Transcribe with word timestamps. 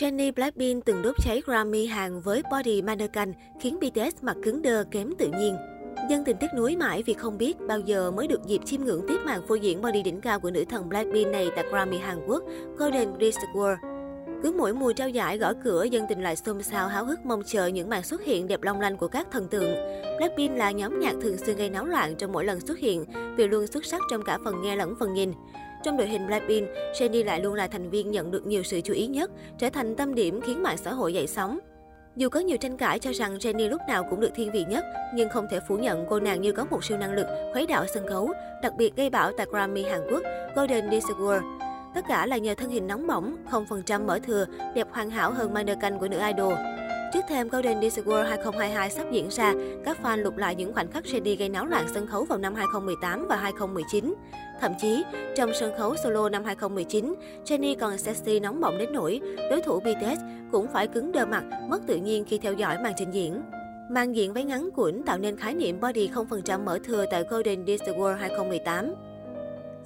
Jennie 0.00 0.32
Blackpink 0.32 0.84
từng 0.84 1.02
đốt 1.02 1.14
cháy 1.24 1.42
Grammy 1.46 1.86
hàng 1.86 2.20
với 2.20 2.42
body 2.50 2.82
mannequin 2.82 3.32
khiến 3.60 3.78
BTS 3.80 4.22
mặt 4.22 4.36
cứng 4.42 4.62
đơ 4.62 4.84
kém 4.90 5.14
tự 5.18 5.30
nhiên. 5.38 5.56
Dân 6.10 6.24
tình 6.24 6.36
tiếc 6.40 6.46
nuối 6.56 6.76
mãi 6.76 7.02
vì 7.06 7.14
không 7.14 7.38
biết 7.38 7.60
bao 7.68 7.80
giờ 7.80 8.10
mới 8.10 8.26
được 8.26 8.46
dịp 8.46 8.60
chiêm 8.64 8.84
ngưỡng 8.84 9.04
tiếp 9.08 9.18
màn 9.24 9.46
phô 9.48 9.54
diễn 9.54 9.82
body 9.82 10.02
đỉnh 10.02 10.20
cao 10.20 10.40
của 10.40 10.50
nữ 10.50 10.64
thần 10.64 10.88
Blackpink 10.88 11.32
này 11.32 11.48
tại 11.56 11.64
Grammy 11.70 11.98
Hàn 11.98 12.26
Quốc, 12.26 12.42
Golden 12.76 13.08
Disc 13.20 13.38
Award. 13.54 13.76
Cứ 14.42 14.52
mỗi 14.52 14.74
mùa 14.74 14.92
trao 14.92 15.08
giải 15.08 15.38
gõ 15.38 15.52
cửa, 15.64 15.84
dân 15.84 16.04
tình 16.08 16.22
lại 16.22 16.36
xôn 16.36 16.62
xao 16.62 16.88
háo 16.88 17.04
hức 17.04 17.24
mong 17.24 17.42
chờ 17.46 17.66
những 17.66 17.88
màn 17.88 18.02
xuất 18.02 18.24
hiện 18.24 18.46
đẹp 18.46 18.62
long 18.62 18.80
lanh 18.80 18.96
của 18.96 19.08
các 19.08 19.26
thần 19.30 19.48
tượng. 19.48 19.74
Blackpink 20.18 20.56
là 20.56 20.70
nhóm 20.70 21.00
nhạc 21.00 21.14
thường 21.22 21.36
xuyên 21.36 21.56
gây 21.56 21.70
náo 21.70 21.86
loạn 21.86 22.14
trong 22.18 22.32
mỗi 22.32 22.44
lần 22.44 22.60
xuất 22.60 22.78
hiện 22.78 23.04
vì 23.36 23.48
luôn 23.48 23.66
xuất 23.66 23.84
sắc 23.84 24.02
trong 24.10 24.22
cả 24.22 24.38
phần 24.44 24.62
nghe 24.62 24.76
lẫn 24.76 24.94
phần 24.98 25.14
nhìn. 25.14 25.32
Trong 25.86 25.96
đội 25.96 26.06
hình 26.06 26.26
Blackpink, 26.26 26.68
Jennie 26.92 27.24
lại 27.24 27.40
luôn 27.40 27.54
là 27.54 27.66
thành 27.66 27.90
viên 27.90 28.10
nhận 28.10 28.30
được 28.30 28.46
nhiều 28.46 28.62
sự 28.62 28.80
chú 28.80 28.94
ý 28.94 29.06
nhất, 29.06 29.30
trở 29.58 29.70
thành 29.70 29.96
tâm 29.96 30.14
điểm 30.14 30.40
khiến 30.40 30.62
mạng 30.62 30.76
xã 30.76 30.92
hội 30.92 31.14
dậy 31.14 31.26
sóng. 31.26 31.58
Dù 32.16 32.28
có 32.28 32.40
nhiều 32.40 32.56
tranh 32.56 32.76
cãi 32.76 32.98
cho 32.98 33.12
rằng 33.12 33.36
Jennie 33.36 33.68
lúc 33.68 33.80
nào 33.88 34.06
cũng 34.10 34.20
được 34.20 34.30
thiên 34.34 34.52
vị 34.52 34.64
nhất, 34.68 34.84
nhưng 35.14 35.28
không 35.28 35.46
thể 35.50 35.60
phủ 35.68 35.76
nhận 35.76 36.06
cô 36.08 36.20
nàng 36.20 36.42
như 36.42 36.52
có 36.52 36.64
một 36.70 36.84
siêu 36.84 36.98
năng 36.98 37.14
lực 37.14 37.26
khuấy 37.52 37.66
đảo 37.66 37.84
sân 37.94 38.06
khấu, 38.06 38.30
đặc 38.62 38.72
biệt 38.78 38.96
gây 38.96 39.10
bão 39.10 39.32
tại 39.36 39.46
Grammy 39.50 39.82
Hàn 39.82 40.00
Quốc, 40.10 40.22
Golden 40.56 40.90
Disc 40.90 41.08
Award. 41.08 41.58
Tất 41.94 42.04
cả 42.08 42.26
là 42.26 42.36
nhờ 42.36 42.54
thân 42.54 42.70
hình 42.70 42.86
nóng 42.86 43.06
bỏng, 43.06 43.36
0% 43.50 44.06
mỡ 44.06 44.18
thừa, 44.18 44.46
đẹp 44.74 44.86
hoàn 44.90 45.10
hảo 45.10 45.32
hơn 45.32 45.54
mannequin 45.54 45.98
của 45.98 46.08
nữ 46.08 46.18
idol. 46.26 46.54
Trước 47.12 47.20
thêm 47.28 47.48
Golden 47.48 47.80
Disc 47.80 47.98
Award 48.04 48.24
2022 48.28 48.90
sắp 48.90 49.06
diễn 49.12 49.28
ra, 49.30 49.54
các 49.84 49.98
fan 50.02 50.16
lục 50.16 50.36
lại 50.36 50.54
những 50.54 50.72
khoảnh 50.72 50.90
khắc 50.90 51.04
Jennie 51.04 51.38
gây 51.38 51.48
náo 51.48 51.66
loạn 51.66 51.86
sân 51.94 52.06
khấu 52.06 52.24
vào 52.24 52.38
năm 52.38 52.54
2018 52.54 53.26
và 53.28 53.36
2019. 53.36 54.14
Thậm 54.60 54.72
chí, 54.80 55.04
trong 55.36 55.50
sân 55.60 55.72
khấu 55.78 55.96
solo 56.04 56.28
năm 56.28 56.44
2019, 56.44 57.14
Jennie 57.44 57.76
còn 57.80 57.98
sexy 57.98 58.40
nóng 58.40 58.60
bỏng 58.60 58.78
đến 58.78 58.92
nỗi 58.92 59.20
đối 59.50 59.62
thủ 59.62 59.80
BTS 59.80 60.20
cũng 60.52 60.66
phải 60.72 60.86
cứng 60.86 61.12
đơ 61.12 61.26
mặt, 61.26 61.44
mất 61.68 61.80
tự 61.86 61.96
nhiên 61.96 62.24
khi 62.24 62.38
theo 62.38 62.52
dõi 62.52 62.78
màn 62.82 62.92
trình 62.96 63.10
diễn. 63.10 63.42
Màn 63.90 64.16
diện 64.16 64.32
váy 64.32 64.44
ngắn 64.44 64.70
cuộn 64.70 65.02
tạo 65.06 65.18
nên 65.18 65.36
khái 65.36 65.54
niệm 65.54 65.80
body 65.80 66.08
0% 66.08 66.64
mỡ 66.64 66.78
thừa 66.84 67.04
tại 67.10 67.24
Golden 67.30 67.66
Disc 67.66 67.84
Award 67.84 68.16
2018. 68.16 68.94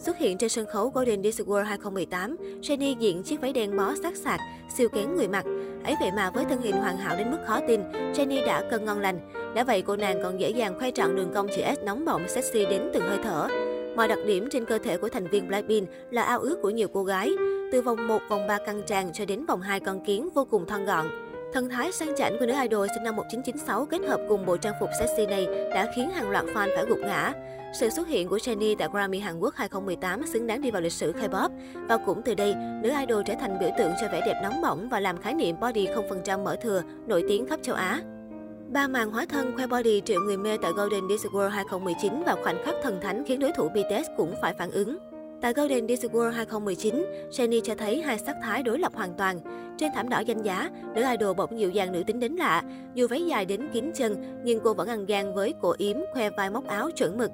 Xuất 0.00 0.18
hiện 0.18 0.38
trên 0.38 0.50
sân 0.50 0.66
khấu 0.66 0.88
Golden 0.88 1.22
Disc 1.22 1.46
World 1.46 1.64
2018, 1.64 2.36
Jennie 2.62 2.98
diện 2.98 3.22
chiếc 3.22 3.40
váy 3.40 3.52
đen 3.52 3.76
bó 3.76 3.94
sát 4.02 4.16
sạc, 4.16 4.40
siêu 4.76 4.88
kén 4.88 5.16
người 5.16 5.28
mặc. 5.28 5.44
Ấy 5.84 5.94
vậy 6.00 6.10
mà 6.16 6.30
với 6.30 6.44
thân 6.44 6.62
hình 6.62 6.76
hoàn 6.76 6.96
hảo 6.96 7.16
đến 7.16 7.30
mức 7.30 7.38
khó 7.46 7.60
tin, 7.68 7.80
Jennie 7.92 8.46
đã 8.46 8.62
cân 8.70 8.84
ngon 8.84 9.00
lành. 9.00 9.20
Đã 9.54 9.64
vậy 9.64 9.82
cô 9.82 9.96
nàng 9.96 10.22
còn 10.22 10.40
dễ 10.40 10.50
dàng 10.50 10.78
khoe 10.78 10.90
trọn 10.90 11.16
đường 11.16 11.30
cong 11.34 11.48
chữ 11.56 11.62
S 11.76 11.84
nóng 11.84 12.04
bỏng 12.04 12.28
sexy 12.28 12.66
đến 12.66 12.90
từng 12.94 13.02
hơi 13.02 13.18
thở. 13.22 13.48
Mọi 13.96 14.08
đặc 14.08 14.18
điểm 14.26 14.48
trên 14.50 14.64
cơ 14.64 14.78
thể 14.78 14.96
của 14.96 15.08
thành 15.08 15.26
viên 15.26 15.48
Blackpink 15.48 15.88
là 16.10 16.22
ao 16.22 16.40
ước 16.40 16.58
của 16.62 16.70
nhiều 16.70 16.88
cô 16.92 17.04
gái. 17.04 17.30
Từ 17.72 17.82
vòng 17.82 18.08
1, 18.08 18.18
vòng 18.30 18.46
3 18.46 18.58
căng 18.66 18.82
tràn 18.86 19.12
cho 19.12 19.24
đến 19.24 19.46
vòng 19.46 19.60
2 19.60 19.80
con 19.80 20.04
kiến 20.04 20.28
vô 20.34 20.44
cùng 20.50 20.66
thon 20.66 20.84
gọn. 20.84 21.06
Thân 21.52 21.68
thái 21.68 21.92
sang 21.92 22.16
chảnh 22.16 22.36
của 22.38 22.46
nữ 22.46 22.54
idol 22.62 22.86
sinh 22.94 23.04
năm 23.04 23.16
1996 23.16 23.86
kết 23.86 24.00
hợp 24.08 24.20
cùng 24.28 24.46
bộ 24.46 24.56
trang 24.56 24.74
phục 24.80 24.88
sexy 24.98 25.26
này 25.26 25.46
đã 25.74 25.92
khiến 25.96 26.10
hàng 26.10 26.30
loạt 26.30 26.44
fan 26.44 26.68
phải 26.76 26.86
gục 26.86 26.98
ngã. 26.98 27.32
Sự 27.80 27.90
xuất 27.90 28.08
hiện 28.08 28.28
của 28.28 28.36
Jennie 28.36 28.76
tại 28.78 28.88
Grammy 28.92 29.18
Hàn 29.18 29.38
Quốc 29.38 29.54
2018 29.54 30.26
xứng 30.26 30.46
đáng 30.46 30.60
đi 30.60 30.70
vào 30.70 30.82
lịch 30.82 30.92
sử 30.92 31.12
K-pop. 31.12 31.48
Và 31.88 31.96
cũng 31.96 32.22
từ 32.22 32.34
đây, 32.34 32.54
nữ 32.54 32.90
idol 33.00 33.22
trở 33.26 33.34
thành 33.40 33.58
biểu 33.60 33.70
tượng 33.78 33.92
cho 34.00 34.08
vẻ 34.12 34.20
đẹp 34.26 34.40
nóng 34.42 34.62
bỏng 34.62 34.88
và 34.88 35.00
làm 35.00 35.20
khái 35.20 35.34
niệm 35.34 35.60
body 35.60 35.86
0% 35.86 36.42
mở 36.42 36.56
thừa, 36.62 36.82
nổi 37.06 37.24
tiếng 37.28 37.46
khắp 37.46 37.60
châu 37.62 37.74
Á. 37.74 38.00
Ba 38.68 38.88
màn 38.88 39.10
hóa 39.10 39.26
thân 39.28 39.56
khoe 39.56 39.66
body 39.66 40.00
triệu 40.04 40.20
người 40.20 40.36
mê 40.36 40.56
tại 40.62 40.72
Golden 40.76 41.08
Disc 41.08 41.26
World 41.26 41.48
2019 41.48 42.22
và 42.26 42.36
khoảnh 42.42 42.64
khắc 42.64 42.74
thần 42.82 43.00
thánh 43.02 43.24
khiến 43.26 43.40
đối 43.40 43.52
thủ 43.52 43.68
BTS 43.68 44.08
cũng 44.16 44.34
phải 44.42 44.54
phản 44.54 44.70
ứng. 44.70 44.98
Tại 45.42 45.52
Golden 45.52 45.88
Disc 45.88 46.12
World 46.12 46.30
2019, 46.30 47.06
Jennie 47.30 47.60
cho 47.60 47.74
thấy 47.74 48.02
hai 48.02 48.18
sắc 48.18 48.36
thái 48.42 48.62
đối 48.62 48.78
lập 48.78 48.92
hoàn 48.94 49.14
toàn. 49.14 49.40
Trên 49.78 49.90
thảm 49.94 50.08
đỏ 50.08 50.20
danh 50.20 50.42
giá, 50.42 50.70
nữ 50.94 51.02
idol 51.10 51.36
bỗng 51.36 51.58
dịu 51.58 51.70
dàng 51.70 51.92
nữ 51.92 52.02
tính 52.06 52.20
đến 52.20 52.32
lạ. 52.32 52.62
Dù 52.94 53.06
váy 53.08 53.26
dài 53.26 53.44
đến 53.44 53.68
kín 53.72 53.90
chân, 53.94 54.40
nhưng 54.44 54.60
cô 54.64 54.74
vẫn 54.74 54.88
ăn 54.88 55.06
gan 55.06 55.34
với 55.34 55.54
cổ 55.60 55.74
yếm, 55.78 55.96
khoe 56.12 56.30
vai 56.30 56.50
móc 56.50 56.66
áo 56.66 56.90
chuẩn 56.90 57.18
mực. 57.18 57.30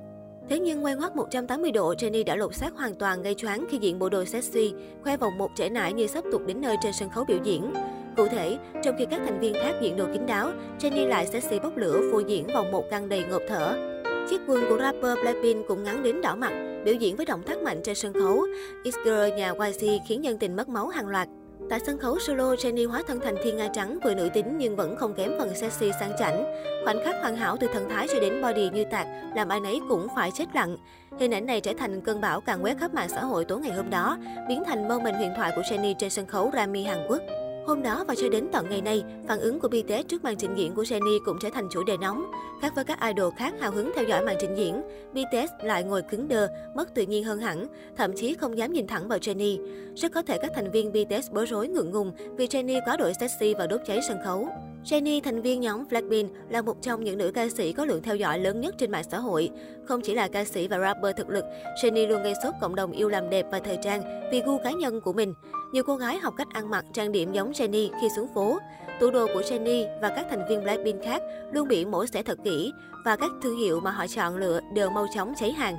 Thế 0.49 0.59
nhưng 0.59 0.85
quay 0.85 0.97
ngoắt 0.97 1.17
180 1.17 1.73
độ, 1.73 1.95
Jennie 1.95 2.25
đã 2.25 2.37
lột 2.37 2.55
xác 2.55 2.75
hoàn 2.75 2.95
toàn 2.95 3.23
gây 3.23 3.35
choáng 3.35 3.67
khi 3.71 3.79
diện 3.79 3.99
bộ 3.99 4.09
đồ 4.09 4.25
sexy, 4.25 4.75
khoe 5.03 5.17
vòng 5.17 5.39
một 5.39 5.51
trễ 5.57 5.69
nải 5.69 5.93
như 5.93 6.07
sắp 6.07 6.25
tụt 6.33 6.47
đến 6.47 6.61
nơi 6.61 6.77
trên 6.83 6.93
sân 6.93 7.11
khấu 7.11 7.25
biểu 7.25 7.39
diễn. 7.45 7.73
Cụ 8.17 8.27
thể, 8.27 8.59
trong 8.83 8.95
khi 8.99 9.07
các 9.11 9.21
thành 9.25 9.41
viên 9.41 9.55
khác 9.55 9.75
diện 9.83 9.97
đồ 9.97 10.05
kín 10.13 10.27
đáo, 10.27 10.51
Jennie 10.81 11.09
lại 11.09 11.27
sexy 11.27 11.59
bốc 11.59 11.77
lửa 11.77 12.01
phô 12.13 12.19
diễn 12.19 12.47
vòng 12.55 12.73
một 12.73 12.85
căng 12.91 13.09
đầy 13.09 13.25
ngộp 13.31 13.43
thở. 13.49 13.77
Chiếc 14.31 14.41
quần 14.47 14.61
của 14.69 14.79
rapper 14.79 15.19
Blackpink 15.23 15.67
cũng 15.69 15.85
ngắn 15.85 16.03
đến 16.03 16.21
đỏ 16.21 16.35
mặt, 16.35 16.76
biểu 16.87 16.95
diễn 16.95 17.17
với 17.17 17.27
động 17.27 17.43
tác 17.43 17.59
mạnh 17.59 17.81
trên 17.85 17.95
sân 17.95 18.13
khấu. 18.13 18.47
X-Girl 18.85 19.37
nhà 19.37 19.53
YG 19.53 19.87
khiến 20.09 20.21
nhân 20.21 20.39
tình 20.39 20.57
mất 20.57 20.69
máu 20.69 20.89
hàng 20.89 21.09
loạt. 21.09 21.29
Tại 21.71 21.81
sân 21.87 21.99
khấu 21.99 22.19
solo, 22.19 22.55
Jennie 22.55 22.89
hóa 22.89 23.03
thân 23.07 23.21
thành 23.21 23.37
thiên 23.43 23.57
nga 23.57 23.69
trắng 23.69 23.99
vừa 24.05 24.15
nữ 24.15 24.29
tính 24.35 24.59
nhưng 24.59 24.77
vẫn 24.77 24.97
không 24.97 25.15
kém 25.15 25.31
phần 25.39 25.55
sexy 25.55 25.91
sang 26.01 26.13
chảnh. 26.19 26.45
Khoảnh 26.85 27.05
khắc 27.05 27.15
hoàn 27.21 27.37
hảo 27.37 27.57
từ 27.61 27.67
thần 27.73 27.89
thái 27.89 28.09
cho 28.13 28.21
đến 28.21 28.43
body 28.43 28.71
như 28.71 28.85
tạc, 28.91 29.07
làm 29.35 29.49
ai 29.49 29.61
nấy 29.61 29.81
cũng 29.89 30.09
phải 30.17 30.31
chết 30.35 30.45
lặng. 30.55 30.77
Hình 31.19 31.35
ảnh 31.35 31.47
này 31.47 31.61
trở 31.61 31.73
thành 31.79 32.01
cơn 32.01 32.21
bão 32.21 32.41
càng 32.41 32.65
quét 32.65 32.79
khắp 32.79 32.95
mạng 32.95 33.09
xã 33.09 33.21
hội 33.21 33.45
tối 33.45 33.61
ngày 33.61 33.77
hôm 33.77 33.91
đó, 33.91 34.19
biến 34.49 34.63
thành 34.67 34.89
moment 34.89 35.17
huyền 35.17 35.33
thoại 35.37 35.53
của 35.57 35.63
Jennie 35.63 35.95
trên 35.99 36.11
sân 36.11 36.27
khấu 36.27 36.51
Rami 36.55 36.85
Hàn 36.85 37.07
Quốc. 37.09 37.23
Hôm 37.67 37.83
đó 37.83 38.05
và 38.09 38.15
cho 38.15 38.29
đến 38.29 38.49
tận 38.53 38.67
ngày 38.71 38.81
nay, 38.81 39.05
phản 39.29 39.41
ứng 39.41 39.61
của 39.61 39.69
BTS 39.69 40.09
trước 40.09 40.25
màn 40.25 40.37
trình 40.37 40.55
diễn 40.57 40.75
của 40.75 40.83
Jennie 40.83 41.19
cũng 41.25 41.39
trở 41.41 41.51
thành 41.51 41.69
chủ 41.71 41.85
đề 41.85 41.97
nóng. 41.97 42.31
Khác 42.63 42.73
với 42.75 42.85
các 42.85 42.99
idol 43.01 43.35
khác 43.37 43.55
hào 43.61 43.71
hứng 43.71 43.93
theo 43.95 44.05
dõi 44.05 44.25
màn 44.25 44.37
trình 44.41 44.55
diễn, 44.57 44.83
BTS 45.13 45.65
lại 45.65 45.85
ngồi 45.85 46.03
cứng 46.03 46.29
đơ, 46.29 46.49
mất 46.75 46.95
tự 46.95 47.03
nhiên 47.03 47.25
hơn 47.25 47.39
hẳn, 47.39 47.67
thậm 47.97 48.13
chí 48.17 48.35
không 48.35 48.59
dám 48.59 48.73
nhìn 48.73 48.87
thẳng 48.87 49.09
vào 49.09 49.19
Jennie. 49.19 49.59
Rất 49.97 50.13
có 50.13 50.23
thể 50.23 50.39
các 50.39 50.53
thành 50.55 50.71
viên 50.71 50.93
BTS 50.93 51.31
bối 51.33 51.47
rối 51.47 51.69
ngượng 51.69 51.91
ngùng 51.91 52.13
vì 52.37 52.47
Jennie 52.47 52.81
quá 52.85 52.97
đội 52.97 53.13
sexy 53.21 53.55
và 53.55 53.67
đốt 53.67 53.81
cháy 53.87 54.01
sân 54.09 54.19
khấu. 54.25 54.49
Jennie, 54.91 55.21
thành 55.21 55.43
viên 55.43 55.61
nhóm 55.61 55.85
Blackpink, 55.89 56.31
là 56.49 56.63
một 56.63 56.83
trong 56.83 57.05
những 57.05 57.19
nữ 57.19 57.31
ca 57.35 57.49
sĩ 57.49 57.73
có 57.73 57.85
lượng 57.85 58.03
theo 58.03 58.17
dõi 58.17 58.39
lớn 58.39 58.61
nhất 58.61 58.75
trên 58.79 58.91
mạng 58.91 59.05
xã 59.11 59.19
hội. 59.19 59.51
Không 59.85 60.01
chỉ 60.01 60.15
là 60.15 60.29
ca 60.29 60.45
sĩ 60.45 60.69
và 60.69 60.79
rapper 60.79 61.17
thực 61.17 61.29
lực, 61.29 61.45
Jennie 61.83 62.09
luôn 62.09 62.23
gây 62.23 62.35
sốt 62.43 62.55
cộng 62.61 62.75
đồng 62.75 62.93
yêu 62.93 63.09
làm 63.09 63.31
đẹp 63.31 63.47
và 63.51 63.59
thời 63.59 63.79
trang 63.83 64.29
vì 64.33 64.43
gu 64.43 64.59
cá 64.59 64.71
nhân 64.71 65.01
của 65.01 65.13
mình. 65.13 65.35
Nhiều 65.73 65.83
cô 65.87 65.97
gái 65.97 66.19
học 66.19 66.35
cách 66.37 66.49
ăn 66.53 66.71
mặc 66.71 66.85
trang 66.93 67.13
điểm 67.13 67.33
giống 67.33 67.53
Jennie 67.53 67.91
khi 68.01 68.09
xuống 68.17 68.29
phố. 68.35 68.59
Tủ 69.01 69.11
đồ 69.11 69.27
của 69.35 69.41
Jennie 69.41 70.01
và 70.01 70.09
các 70.09 70.27
thành 70.31 70.49
viên 70.49 70.63
Blackpink 70.63 71.03
khác 71.05 71.23
luôn 71.53 71.69
bị 71.69 71.85
mổ 71.85 72.07
xẻ 72.07 72.23
thật 72.23 72.39
kỹ 72.45 72.73
và 73.05 73.17
các 73.17 73.31
thương 73.43 73.59
hiệu 73.59 73.81
mà 73.81 73.91
họ 73.91 74.07
chọn 74.07 74.37
lựa 74.37 74.61
đều 74.75 74.91
mau 74.91 75.07
chóng 75.15 75.35
cháy 75.37 75.53
hàng. 75.53 75.77